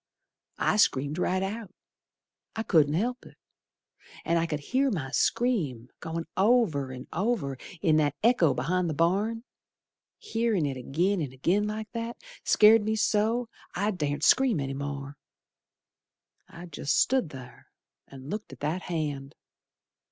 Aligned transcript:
I 0.57 0.77
screamed 0.77 1.19
right 1.19 1.43
out, 1.43 1.71
I 2.55 2.63
couldn't 2.63 2.95
help 2.95 3.23
it, 3.23 3.37
An' 4.25 4.37
I 4.37 4.47
could 4.47 4.59
hear 4.61 4.89
my 4.89 5.11
scream 5.11 5.89
Goin' 5.99 6.25
over 6.35 6.91
an' 6.91 7.05
over 7.13 7.55
In 7.83 7.97
that 7.97 8.15
echo 8.23 8.55
be'ind 8.55 8.89
th' 8.91 8.97
barn. 8.97 9.43
Hearin' 10.17 10.65
it 10.65 10.75
agin 10.75 11.21
an' 11.21 11.31
agin 11.33 11.67
like 11.67 11.91
that 11.91 12.17
Scared 12.43 12.81
me 12.81 12.95
so, 12.95 13.47
I 13.75 13.91
dar'sn't 13.91 14.23
scream 14.23 14.59
any 14.59 14.73
more. 14.73 15.17
I 16.49 16.65
jest 16.65 16.97
stood 16.97 17.29
ther, 17.29 17.67
And 18.07 18.31
looked 18.31 18.51
at 18.51 18.61
that 18.61 18.81
hand. 18.81 19.35